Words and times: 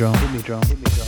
drum. 0.00 0.12
Me 0.32 0.38
drum. 0.38 0.60
Me 0.60 0.76
drum. 0.84 0.99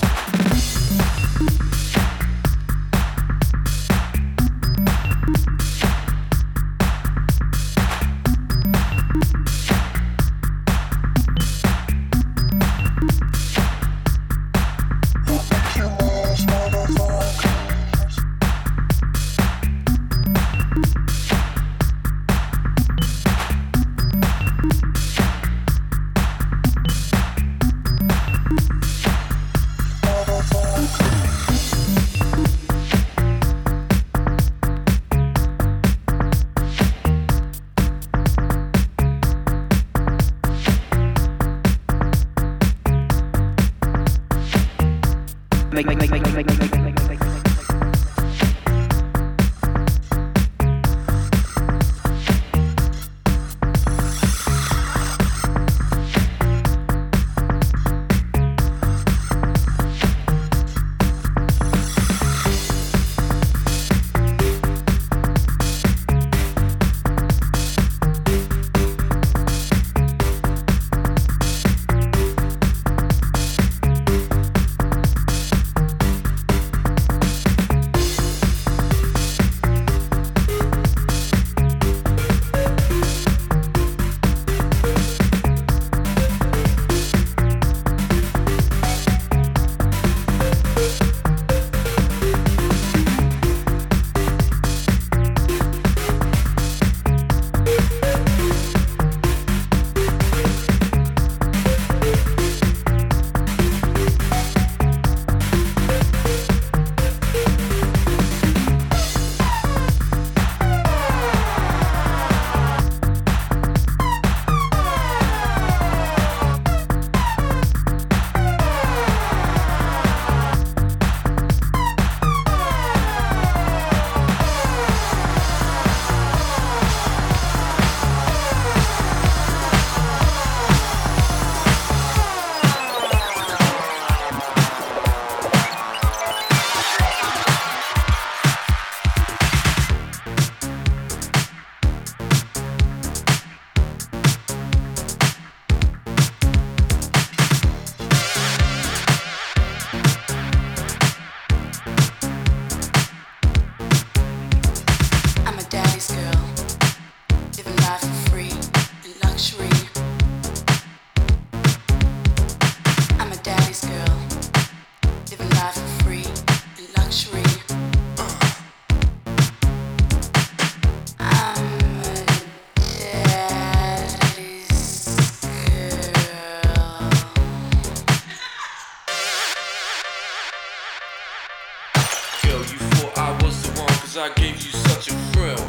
cause 184.13 184.31
I 184.31 184.35
gave 184.35 184.57
you 184.57 184.73
such 184.93 185.09
a 185.09 185.15
thrill. 185.33 185.65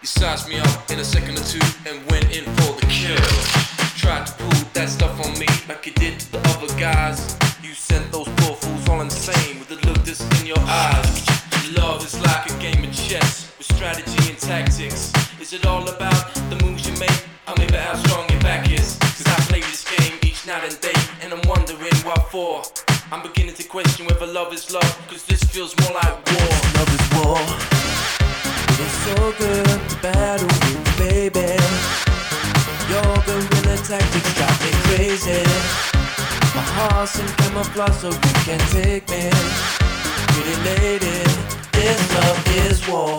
You 0.00 0.06
sized 0.06 0.48
me 0.48 0.58
up 0.60 0.90
in 0.90 1.00
a 1.00 1.04
second 1.04 1.36
or 1.36 1.42
two 1.42 1.58
and 1.88 1.98
went 2.10 2.26
in 2.30 2.44
for 2.44 2.78
the 2.78 2.86
kill. 2.86 3.18
Tried 3.98 4.26
to 4.26 4.32
pull 4.34 4.62
that 4.74 4.88
stuff 4.88 5.18
on 5.26 5.36
me 5.36 5.46
like 5.68 5.84
you 5.84 5.92
did 5.94 6.20
to 6.20 6.32
the 6.32 6.38
other 6.54 6.68
guys. 6.78 7.36
You 7.60 7.72
sent 7.74 8.12
those 8.12 8.28
poor 8.36 8.54
fools 8.54 8.88
all 8.88 9.00
insane 9.00 9.58
with 9.58 9.68
the 9.68 9.84
look 9.88 9.98
that's 10.04 10.22
in 10.40 10.46
your 10.46 10.60
eyes. 10.60 11.26
Love 11.76 12.04
is 12.04 12.14
like 12.22 12.48
a 12.48 12.54
game 12.60 12.84
of 12.84 12.94
chess 12.94 13.52
with 13.58 13.66
strategy 13.66 14.30
and 14.30 14.38
tactics. 14.38 15.12
Is 15.40 15.52
it 15.52 15.66
all 15.66 15.82
about 15.88 16.32
the 16.50 16.64
moves 16.64 16.88
you 16.88 16.96
make? 17.00 17.24
I'm 17.48 17.58
never 17.58 17.80
how 17.80 17.96
strong 17.96 18.28
your 18.30 18.40
back 18.40 18.70
is. 18.70 18.96
Cause 19.00 19.26
I 19.26 19.40
play 19.50 19.60
this 19.60 19.82
game 19.98 20.14
each 20.22 20.46
night 20.46 20.62
and 20.62 20.80
day, 20.80 20.98
and 21.22 21.32
I'm 21.32 21.42
wondering 21.48 21.96
what 22.06 22.30
for. 22.30 22.62
I'm 23.10 23.22
beginning 23.22 23.54
to 23.54 23.64
question 23.64 24.06
whether 24.06 24.26
love 24.26 24.52
is 24.52 24.72
love, 24.72 24.92
cause 25.08 25.24
this 25.24 25.42
feels 25.42 25.74
more 25.80 25.94
like 25.94 26.17
tactics 33.88 34.34
got 34.38 34.52
me 34.60 34.70
crazy. 34.84 35.42
My 36.54 36.60
heart's 36.76 37.18
in 37.18 37.26
camouflage, 37.40 37.96
so 37.96 38.10
you 38.10 38.34
can 38.44 38.60
take 38.68 39.08
me. 39.08 39.30
Pretty 40.28 40.56
lady, 40.68 41.24
this 41.72 42.00
love 42.14 42.38
is 42.68 42.86
war. 42.86 43.18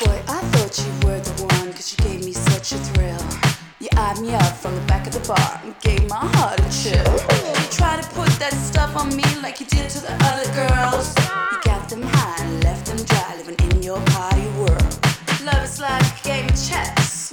Boy, 0.00 0.18
I 0.32 0.40
thought 0.52 0.78
you 0.80 0.92
were 1.06 1.20
the 1.20 1.42
one, 1.42 1.74
cause 1.74 1.92
you 1.92 1.98
gave 2.08 2.24
me 2.24 2.32
such 2.32 2.72
a 2.72 2.78
thrill. 2.78 3.20
You 3.80 3.88
eyed 3.98 4.18
me 4.18 4.34
up 4.34 4.56
from 4.56 4.74
the 4.74 4.86
back 4.86 5.06
of 5.06 5.12
the 5.12 5.28
bar 5.28 5.60
and 5.62 5.78
gave 5.80 6.08
my 6.08 6.24
heart 6.36 6.58
a 6.58 6.70
chill. 6.72 7.04
You 7.60 7.68
try 7.70 8.00
to 8.00 8.08
put 8.14 8.30
that 8.40 8.54
stuff 8.54 8.96
on 8.96 9.14
me 9.14 9.24
like 9.42 9.60
you 9.60 9.66
did 9.66 9.90
to 9.90 10.00
the 10.00 10.14
other 10.24 10.48
girls. 10.54 11.25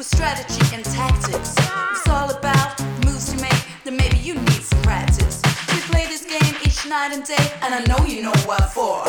With 0.03 0.19
strategy 0.19 0.75
and 0.75 0.83
tactics. 0.85 1.55
It's 1.91 2.09
all 2.09 2.29
about 2.29 2.79
moves 3.05 3.33
you 3.33 3.39
make, 3.39 3.63
then 3.83 3.95
maybe 3.95 4.17
you 4.17 4.35
need 4.35 4.63
some 4.63 4.81
practice. 4.81 5.41
We 5.71 5.79
play 5.91 6.05
this 6.07 6.25
game 6.25 6.55
each 6.65 6.85
night 6.85 7.11
and 7.13 7.23
day, 7.23 7.45
and 7.61 7.73
I 7.73 7.81
know 7.87 8.05
you 8.05 8.21
know 8.21 8.35
what 8.45 8.73
for. 8.73 9.03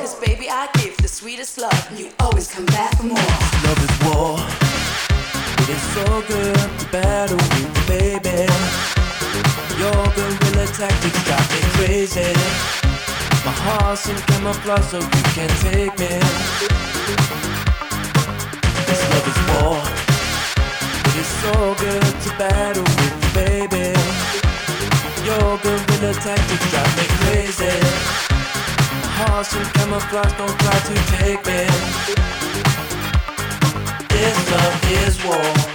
Cause 0.00 0.14
baby, 0.18 0.48
I 0.50 0.68
give 0.74 0.96
the 0.96 1.08
sweetest 1.08 1.58
love, 1.58 1.86
and 1.90 1.98
you 1.98 2.10
always 2.18 2.52
come 2.52 2.66
back 2.66 2.96
for 2.96 3.04
more. 3.04 3.34
Love 3.66 3.80
is 3.86 3.96
war. 4.06 4.34
It 5.62 5.68
is 5.76 5.84
so 5.94 6.06
good 6.26 6.70
to 6.80 6.86
battle 6.90 7.36
with 7.36 7.86
baby. 7.86 8.50
Your 9.78 10.02
guerrilla 10.16 10.66
tactics 10.74 11.20
got 11.30 11.44
me 11.52 11.60
crazy. 11.76 12.32
My 13.46 13.54
heart's 13.64 14.08
in 14.08 14.16
camouflage, 14.28 14.86
so 14.90 14.98
you 14.98 15.22
can't 15.34 15.56
take 15.66 15.94
me. 15.98 16.12
This 18.88 19.02
love 19.10 19.26
is 19.30 19.38
war. 19.62 20.09
So 21.42 21.74
good 21.74 22.02
to 22.02 22.30
battle 22.36 22.82
with 22.82 23.24
you, 23.24 23.30
baby. 23.32 23.96
Your 25.24 25.56
guerrilla 25.62 26.12
tactics 26.12 26.70
drive 26.70 26.96
me 26.98 27.06
crazy. 27.20 27.78
Heart's 29.16 29.56
in 29.56 29.64
camouflage, 29.72 30.36
don't 30.36 30.58
try 30.60 30.78
to 30.78 30.94
take 31.16 31.42
me. 31.46 31.64
This 34.10 34.50
love 34.52 34.80
is 34.90 35.24
war. 35.24 35.69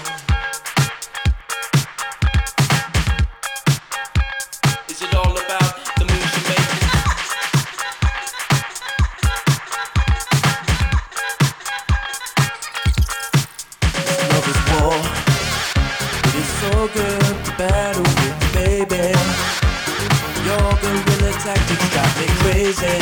Tactics 21.40 21.90
got 21.96 22.10
me 22.20 22.28
crazy. 22.42 22.98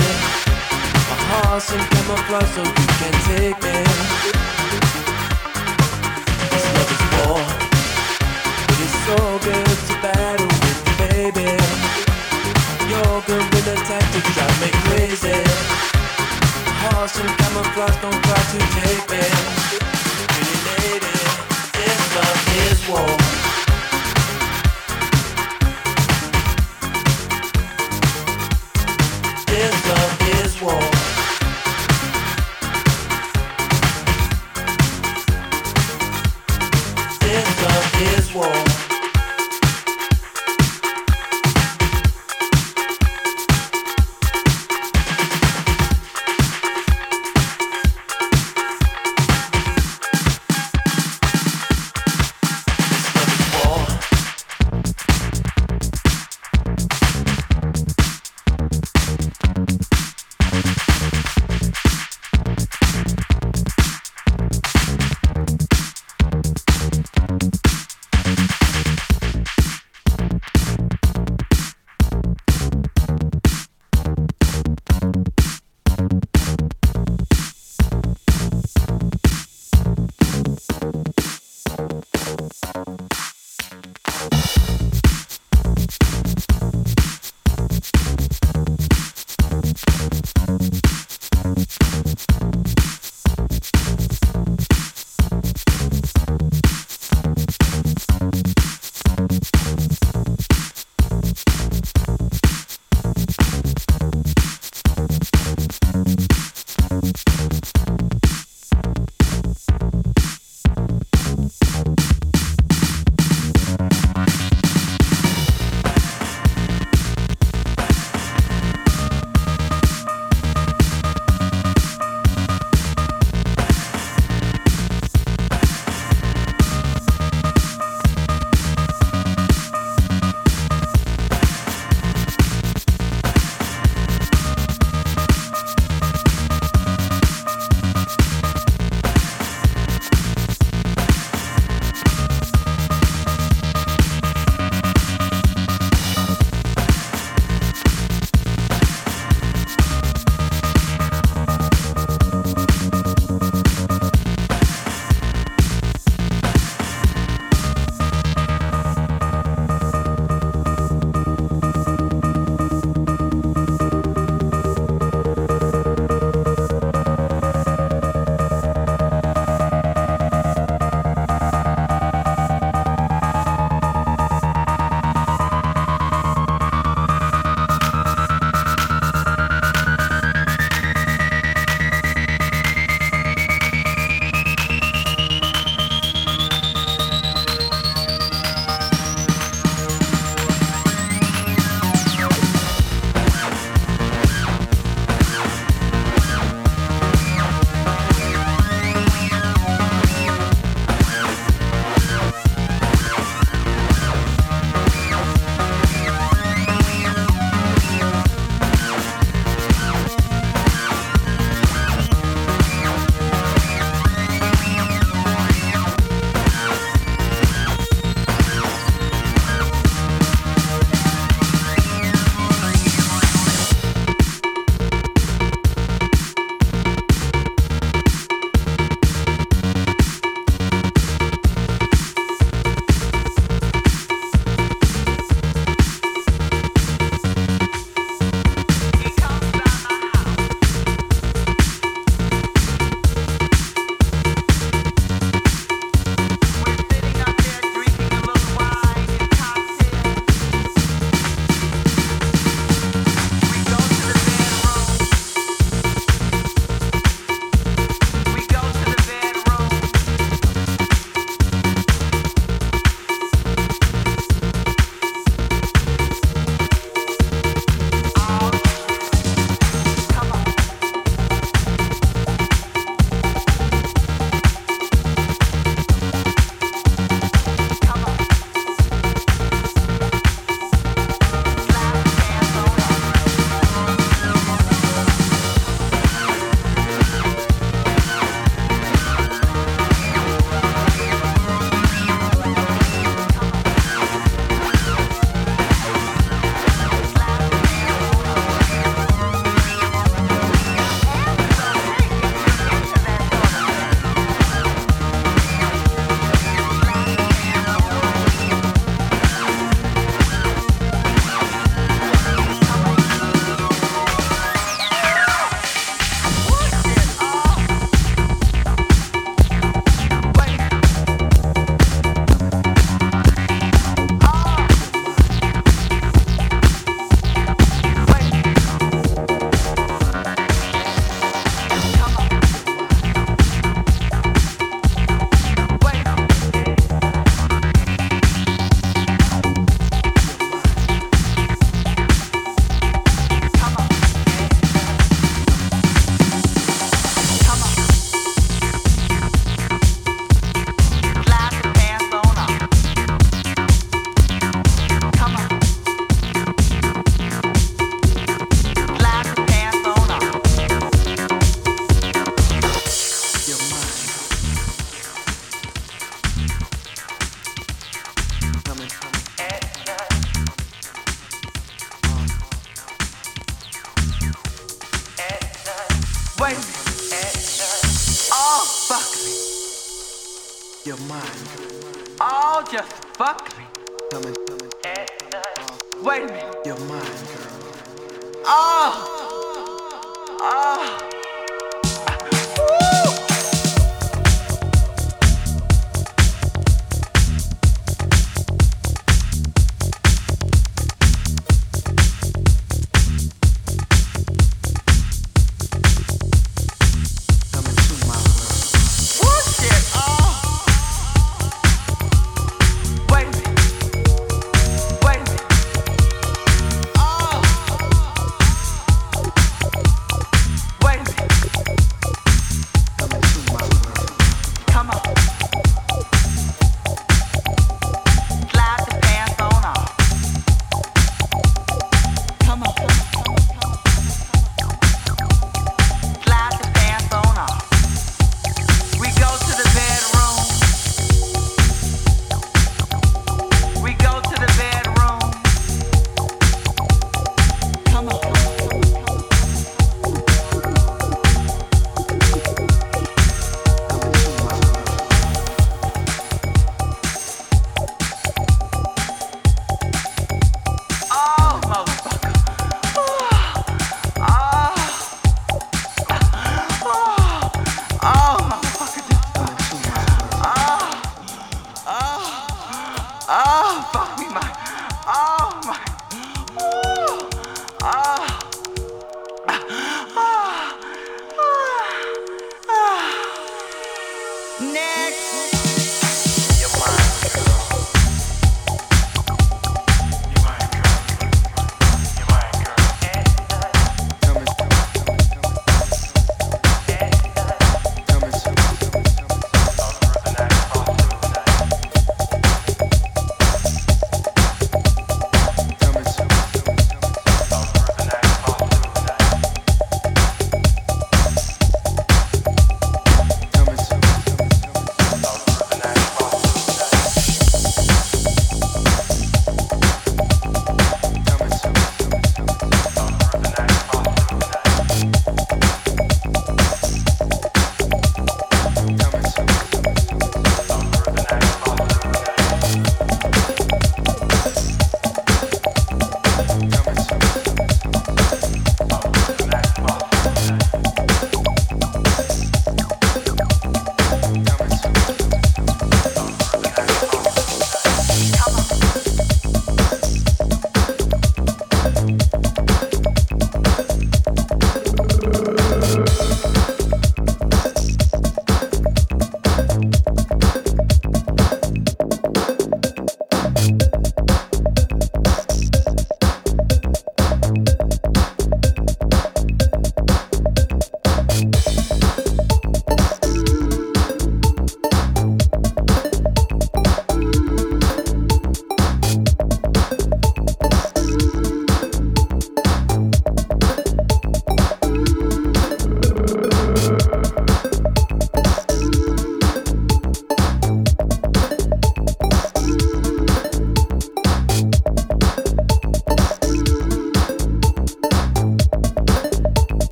My 1.09 1.17
heart's 1.29 1.71
in 1.73 1.79
camouflage, 1.79 2.49
so 2.55 2.63
you 2.63 2.87
can't 2.99 3.19
take 3.29 3.57
me. 3.61 3.77
This 6.51 6.65
love 6.73 6.91
is 6.95 7.03
war. 7.13 7.41
It 8.71 8.79
is 8.85 8.93
so 9.05 9.17
good 9.47 9.77
to 9.87 9.93
battle 10.01 10.47
with 10.47 10.81
baby. 10.97 11.51
Your 12.89 13.13
guerrilla 13.27 13.75
tactics 13.85 14.29
drive 14.35 14.57
me 14.61 14.69
crazy. 14.87 15.39
My 16.65 16.73
Hearts 16.81 17.19
in 17.19 17.27
camouflage, 17.27 17.97
don't 18.01 18.21
try 18.23 18.41
to 18.53 18.59
take 18.77 19.05
me. 19.13 19.25
Pretty 20.31 20.57
lady, 20.69 21.17
this 21.73 22.01
love 22.15 22.41
is 22.67 22.79
war. 22.89 23.22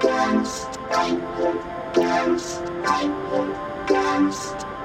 dance, 0.00 0.66
dance, 1.94 2.60
I 2.84 3.04
will 3.30 3.54
dance. 3.86 4.79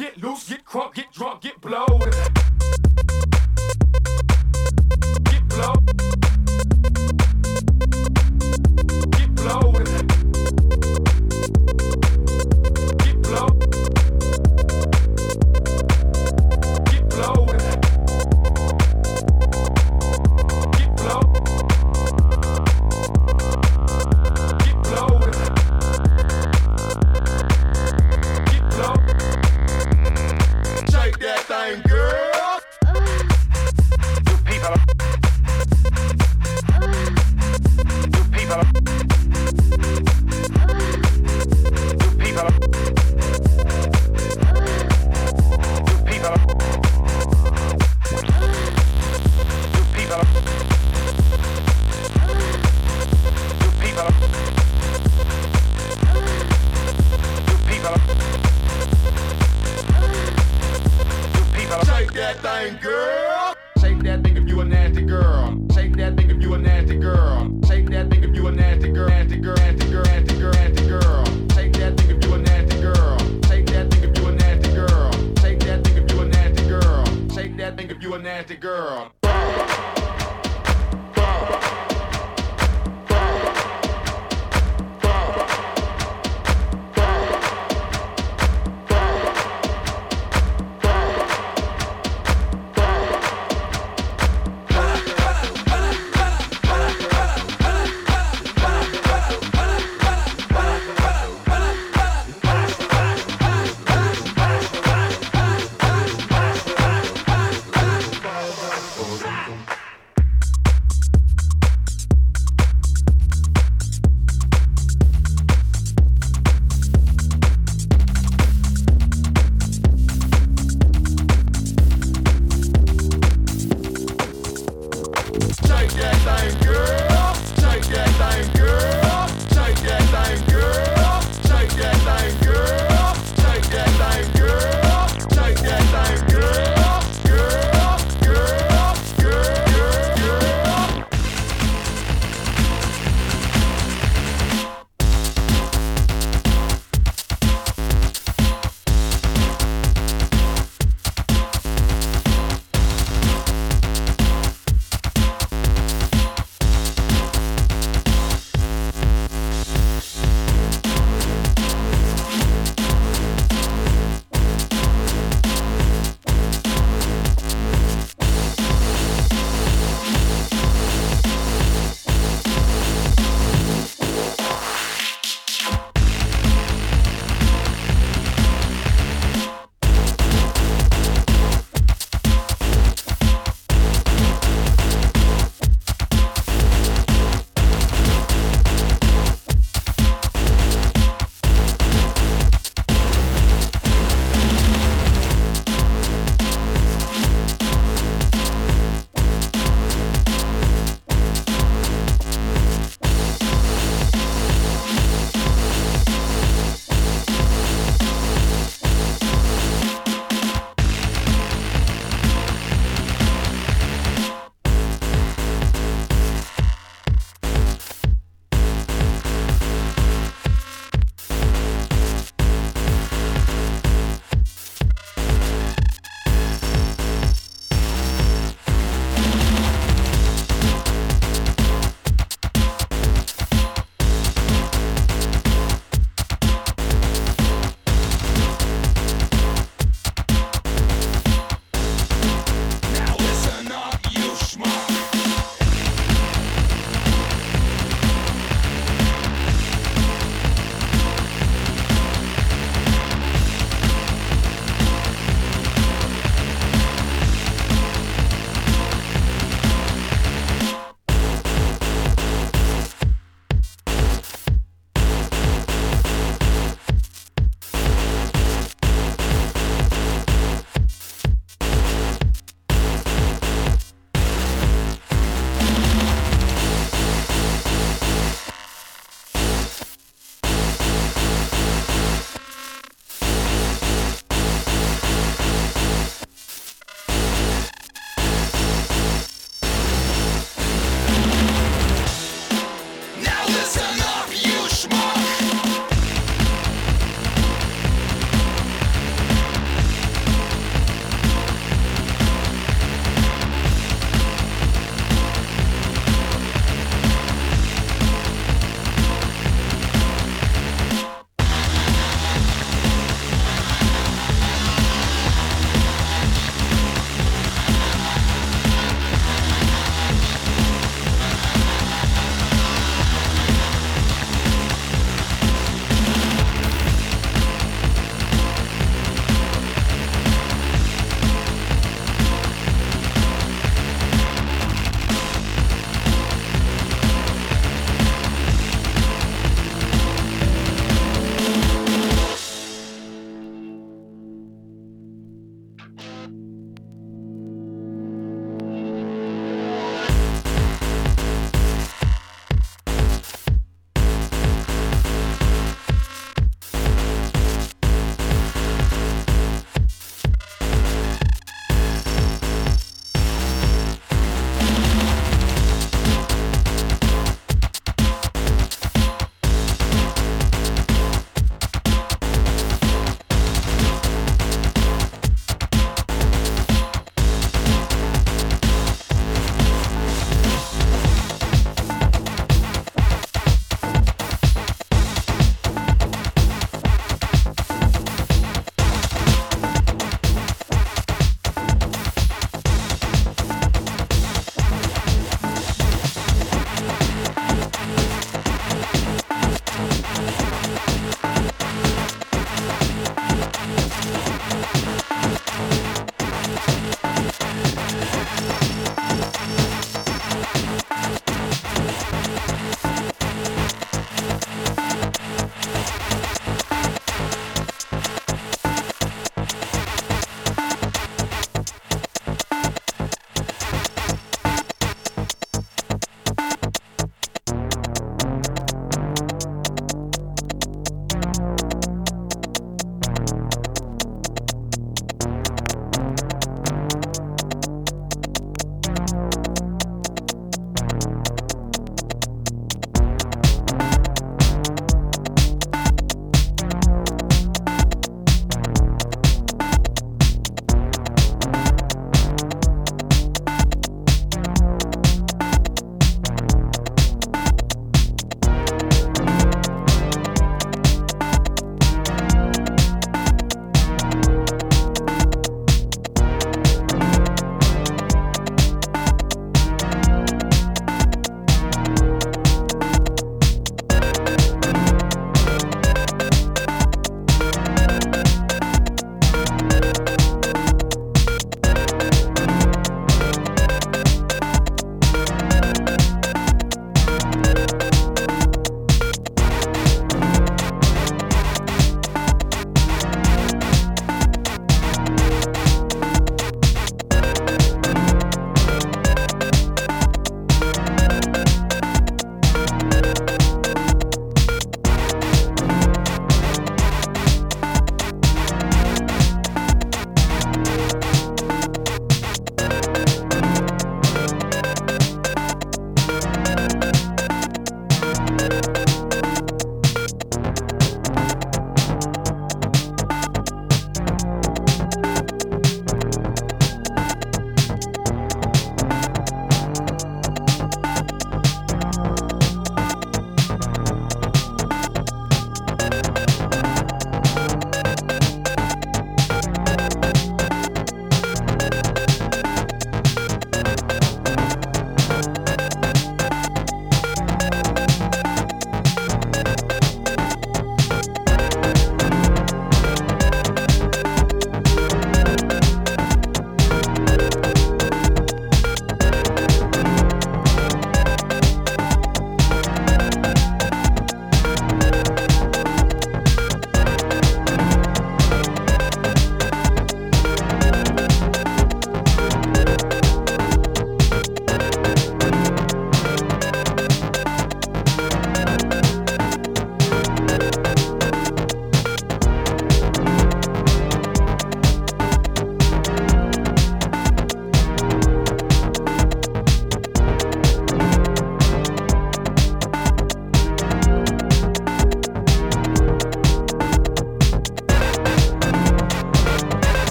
Shake 0.00 0.16
get 1.42 1.60
thing, 1.60 2.49